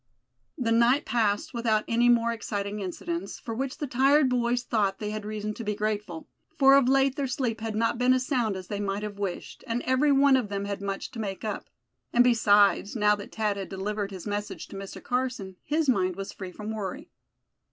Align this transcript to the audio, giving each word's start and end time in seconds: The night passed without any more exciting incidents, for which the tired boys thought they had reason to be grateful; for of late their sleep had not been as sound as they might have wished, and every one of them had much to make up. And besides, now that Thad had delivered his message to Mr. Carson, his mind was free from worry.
The 0.57 0.71
night 0.71 1.05
passed 1.05 1.53
without 1.53 1.83
any 1.87 2.09
more 2.09 2.31
exciting 2.31 2.79
incidents, 2.79 3.39
for 3.39 3.53
which 3.53 3.77
the 3.77 3.85
tired 3.85 4.29
boys 4.31 4.63
thought 4.63 4.97
they 4.97 5.11
had 5.11 5.25
reason 5.27 5.53
to 5.53 5.63
be 5.63 5.75
grateful; 5.75 6.27
for 6.57 6.75
of 6.75 6.87
late 6.89 7.15
their 7.15 7.27
sleep 7.27 7.61
had 7.61 7.75
not 7.75 7.99
been 7.99 8.11
as 8.11 8.25
sound 8.25 8.55
as 8.55 8.65
they 8.67 8.79
might 8.79 9.03
have 9.03 9.19
wished, 9.19 9.63
and 9.67 9.83
every 9.83 10.11
one 10.11 10.35
of 10.37 10.49
them 10.49 10.65
had 10.65 10.81
much 10.81 11.11
to 11.11 11.19
make 11.19 11.45
up. 11.45 11.69
And 12.11 12.23
besides, 12.23 12.95
now 12.95 13.15
that 13.17 13.35
Thad 13.35 13.57
had 13.57 13.69
delivered 13.69 14.09
his 14.09 14.25
message 14.25 14.67
to 14.69 14.75
Mr. 14.75 15.03
Carson, 15.03 15.57
his 15.63 15.87
mind 15.87 16.15
was 16.15 16.33
free 16.33 16.51
from 16.51 16.73
worry. 16.73 17.11